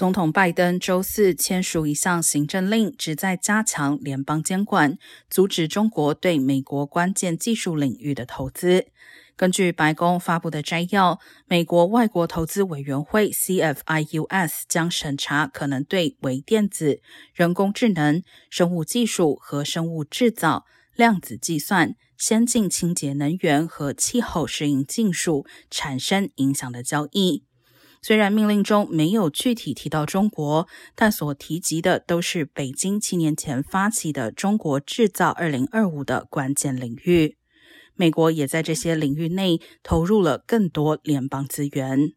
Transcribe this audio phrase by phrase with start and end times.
[0.00, 4.96] 总统拜登周四签署一项行政令，旨在加强联邦监管，
[5.28, 8.86] 阻止中国对美国关键技术领域的投资。
[9.36, 17.02] 根据白宫发布的摘要，美国外国投资委员会 （CFIUS） 将审查可能对微电子、
[17.34, 20.64] 人工智能、生物技术和生物制造、
[20.96, 27.44] 量子计算、先进清洁能源和气候适应技术产生影响的交易。
[28.02, 37.36] 虽然命令中没有具体提到中国，但所提及的都是北京七年前发起的“中国制造二零二五”的关键领域。
[37.94, 42.14] 美国也在这些领域内投入了更多联邦资源。